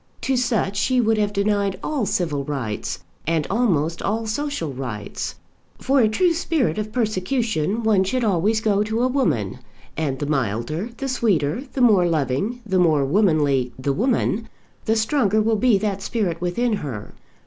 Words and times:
To 0.21 0.35
such 0.35 0.77
she 0.77 0.99
would 0.99 1.19
have 1.19 1.31
denied 1.31 1.77
all 1.83 2.07
civil 2.07 2.43
rights, 2.43 3.03
and 3.27 3.45
almost 3.51 4.01
all 4.01 4.25
social 4.25 4.73
rights. 4.73 5.35
For 5.77 5.99
a 5.99 6.09
true 6.09 6.33
spirit 6.33 6.79
of 6.79 6.91
persecution 6.91 7.83
one 7.83 8.03
should 8.03 8.23
always 8.23 8.61
go 8.61 8.81
to 8.81 9.03
a 9.03 9.07
woman; 9.07 9.59
and 9.95 10.17
the 10.17 10.25
milder, 10.25 10.89
the 10.97 11.07
sweeter, 11.07 11.65
the 11.73 11.81
more 11.81 12.07
loving, 12.07 12.61
the 12.65 12.79
more 12.79 13.05
womanly 13.05 13.73
the 13.77 13.93
woman, 13.93 14.49
the 14.85 14.95
stronger 14.95 15.39
will 15.39 15.55
be 15.55 15.77
that 15.77 16.01
spirit 16.01 16.41
within 16.41 16.77
her. 16.77 17.13